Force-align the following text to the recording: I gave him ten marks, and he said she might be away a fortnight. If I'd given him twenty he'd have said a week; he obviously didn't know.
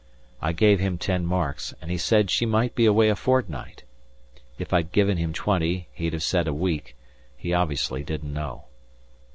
I 0.41 0.51
gave 0.51 0.79
him 0.79 0.97
ten 0.97 1.27
marks, 1.27 1.75
and 1.79 1.91
he 1.91 1.97
said 1.99 2.31
she 2.31 2.43
might 2.47 2.73
be 2.73 2.87
away 2.87 3.09
a 3.09 3.15
fortnight. 3.15 3.83
If 4.57 4.73
I'd 4.73 4.91
given 4.91 5.17
him 5.17 5.31
twenty 5.31 5.89
he'd 5.93 6.13
have 6.13 6.23
said 6.23 6.47
a 6.47 6.55
week; 6.55 6.95
he 7.37 7.53
obviously 7.53 8.03
didn't 8.03 8.33
know. 8.33 8.63